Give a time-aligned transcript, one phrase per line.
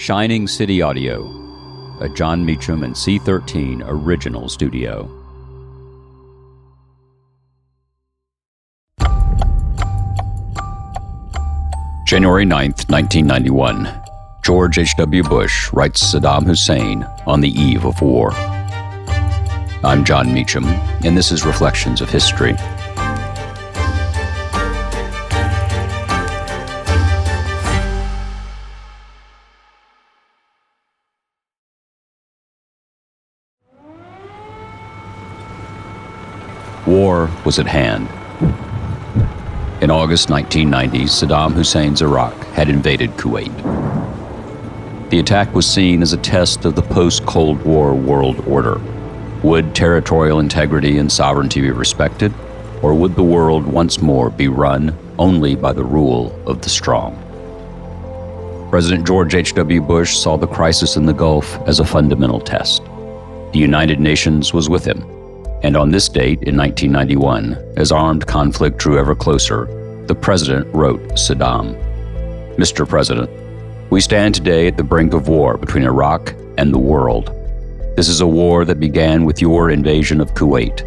[0.00, 1.26] Shining City Audio,
[2.00, 5.02] a Jon Meacham and C13 original studio.
[12.06, 14.02] January 9th, 1991.
[14.42, 15.22] George H.W.
[15.24, 18.32] Bush writes Saddam Hussein on the eve of war.
[19.84, 20.64] I'm Jon Meacham,
[21.04, 22.56] and this is Reflections of History.
[36.86, 38.08] War was at hand.
[39.82, 43.50] In August 1990, Saddam Hussein's Iraq had invaded Kuwait.
[45.10, 48.80] The attack was seen as a test of the post Cold War world order.
[49.42, 52.32] Would territorial integrity and sovereignty be respected,
[52.82, 57.16] or would the world once more be run only by the rule of the strong?
[58.70, 59.80] President George H.W.
[59.82, 62.82] Bush saw the crisis in the Gulf as a fundamental test.
[63.52, 65.19] The United Nations was with him
[65.62, 69.66] and on this date in 1991, as armed conflict drew ever closer,
[70.06, 71.76] the president wrote Saddam
[72.56, 72.86] Mr.
[72.86, 73.30] President,
[73.90, 77.34] we stand today at the brink of war between Iraq and the world.
[77.96, 80.84] This is a war that began with your invasion of Kuwait.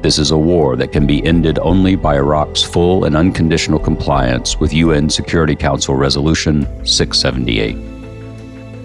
[0.00, 4.58] This is a war that can be ended only by Iraq's full and unconditional compliance
[4.58, 7.97] with UN Security Council Resolution 678.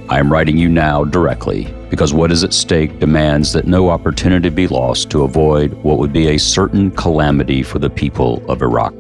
[0.09, 4.49] I am writing you now directly because what is at stake demands that no opportunity
[4.49, 8.93] be lost to avoid what would be a certain calamity for the people of Iraq.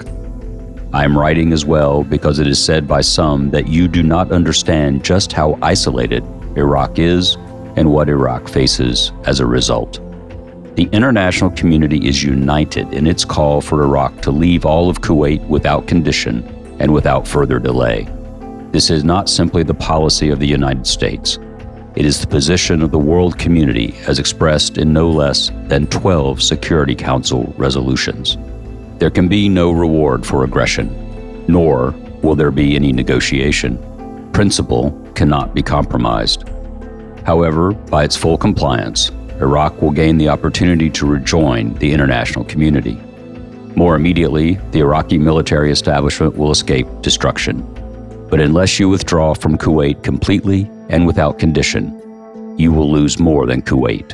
[0.93, 4.31] I am writing as well because it is said by some that you do not
[4.31, 6.23] understand just how isolated
[6.55, 7.35] Iraq is
[7.75, 9.99] and what Iraq faces as a result.
[10.75, 15.45] The international community is united in its call for Iraq to leave all of Kuwait
[15.49, 16.43] without condition
[16.79, 18.07] and without further delay.
[18.73, 21.37] This is not simply the policy of the United States.
[21.95, 26.41] It is the position of the world community as expressed in no less than 12
[26.41, 28.35] Security Council resolutions.
[28.97, 30.89] There can be no reward for aggression,
[31.47, 31.91] nor
[32.23, 33.77] will there be any negotiation.
[34.31, 36.49] Principle cannot be compromised.
[37.27, 42.99] However, by its full compliance, Iraq will gain the opportunity to rejoin the international community.
[43.75, 47.72] More immediately, the Iraqi military establishment will escape destruction.
[48.29, 51.99] But unless you withdraw from Kuwait completely and without condition,
[52.57, 54.13] you will lose more than Kuwait.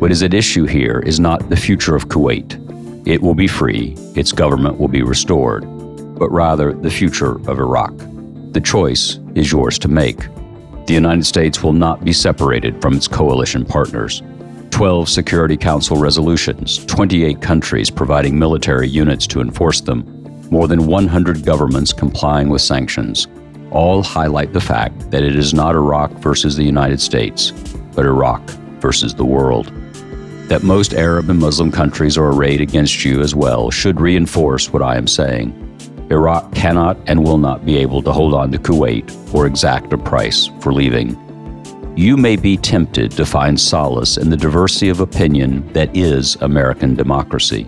[0.00, 2.62] What is at issue here is not the future of Kuwait.
[3.06, 5.62] It will be free, its government will be restored,
[6.18, 7.94] but rather the future of Iraq.
[8.52, 10.18] The choice is yours to make.
[10.86, 14.22] The United States will not be separated from its coalition partners.
[14.70, 20.15] 12 Security Council resolutions, 28 countries providing military units to enforce them,
[20.50, 23.26] more than 100 governments complying with sanctions,
[23.70, 27.50] all highlight the fact that it is not Iraq versus the United States,
[27.94, 28.42] but Iraq
[28.80, 29.72] versus the world.
[30.48, 34.82] That most Arab and Muslim countries are arrayed against you as well should reinforce what
[34.82, 35.62] I am saying.
[36.10, 39.98] Iraq cannot and will not be able to hold on to Kuwait or exact a
[39.98, 41.20] price for leaving.
[41.96, 46.94] You may be tempted to find solace in the diversity of opinion that is American
[46.94, 47.66] democracy.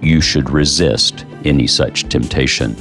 [0.00, 2.76] You should resist any such temptation.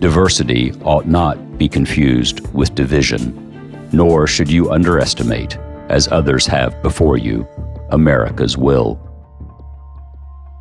[0.00, 5.56] Diversity ought not be confused with division, nor should you underestimate,
[5.88, 7.46] as others have before you,
[7.90, 8.98] America's will.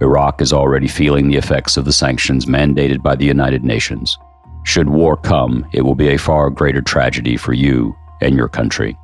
[0.02, 4.18] Iraq is already feeling the effects of the sanctions mandated by the United Nations.
[4.63, 8.97] Should war come, it will be a far greater tragedy for you and your country.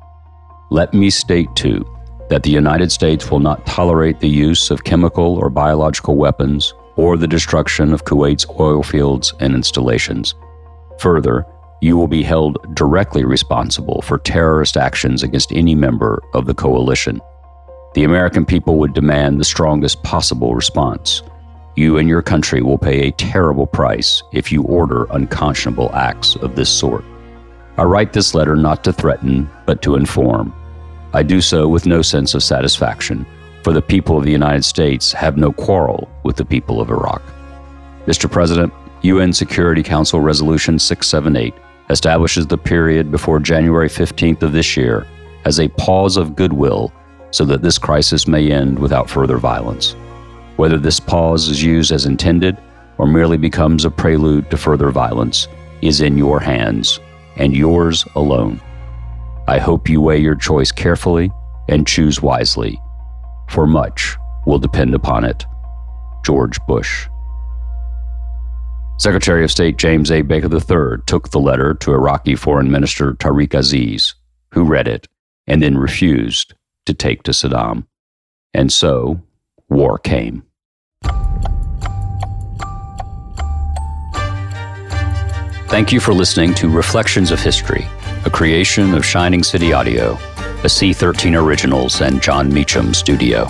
[0.70, 1.84] Let me state, too,
[2.28, 7.16] that the United States will not tolerate the use of chemical or biological weapons or
[7.16, 10.34] the destruction of Kuwait's oil fields and installations.
[10.98, 11.46] Further,
[11.80, 17.20] you will be held directly responsible for terrorist actions against any member of the coalition.
[17.94, 21.22] The American people would demand the strongest possible response.
[21.76, 26.56] You and your country will pay a terrible price if you order unconscionable acts of
[26.56, 27.04] this sort.
[27.76, 30.52] I write this letter not to threaten, but to inform.
[31.14, 33.24] I do so with no sense of satisfaction
[33.68, 37.20] for the people of the United States have no quarrel with the people of Iraq.
[38.06, 38.30] Mr.
[38.30, 38.72] President,
[39.02, 41.52] UN Security Council Resolution 678
[41.90, 45.06] establishes the period before January 15th of this year
[45.44, 46.90] as a pause of goodwill
[47.30, 49.92] so that this crisis may end without further violence.
[50.56, 52.56] Whether this pause is used as intended
[52.96, 55.46] or merely becomes a prelude to further violence
[55.82, 57.00] is in your hands
[57.36, 58.62] and yours alone.
[59.46, 61.30] I hope you weigh your choice carefully
[61.68, 62.80] and choose wisely
[63.50, 64.16] for much
[64.46, 65.44] will depend upon it.
[66.24, 67.08] George Bush.
[68.98, 70.22] Secretary of State James A.
[70.22, 74.14] Baker III took the letter to Iraqi Foreign Minister Tariq Aziz,
[74.52, 75.06] who read it
[75.46, 76.54] and then refused
[76.86, 77.86] to take to Saddam.
[78.54, 79.20] And so,
[79.68, 80.42] war came.
[85.68, 87.86] Thank you for listening to Reflections of History,
[88.24, 90.18] a creation of Shining City Audio,
[90.58, 93.46] a C13 Originals and Jon Meacham studio.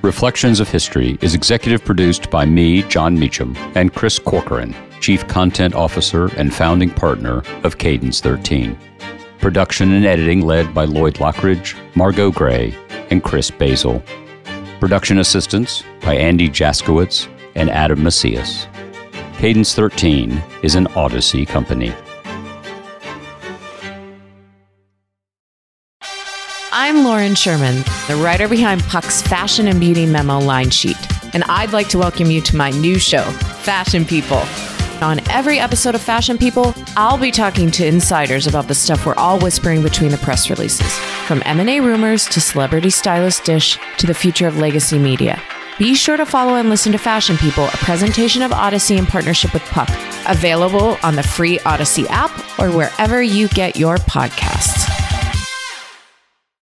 [0.00, 5.74] Reflections of History is executive produced by me, Jon Meacham, and Chris Corcoran, Chief Content
[5.74, 8.78] Officer and founding partner of Cadence 13.
[9.40, 12.76] Production and editing led by Lloyd Lockridge, Margot Gray,
[13.10, 14.00] and Chris Basil.
[14.78, 17.26] Production assistance by Andy Jaskowitz
[17.56, 18.68] and Adam Macias.
[19.38, 21.92] Cadence 13 is an Odyssey company.
[26.72, 30.96] I'm Lauren Sherman, the writer behind Puck's Fashion and Beauty Memo line sheet,
[31.34, 34.42] and I'd like to welcome you to my new show, Fashion People.
[35.02, 39.14] On every episode of Fashion People, I'll be talking to insiders about the stuff we're
[39.16, 40.96] all whispering between the press releases,
[41.26, 45.42] from M&A rumors to celebrity stylist dish to the future of legacy media.
[45.78, 49.52] Be sure to follow and listen to Fashion People, a presentation of Odyssey in partnership
[49.52, 49.88] with Puck,
[50.28, 52.30] available on the free Odyssey app
[52.60, 54.73] or wherever you get your podcasts.